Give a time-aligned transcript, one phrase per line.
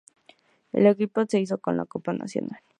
[0.71, 2.61] El equipo se hizo con la copa nacional.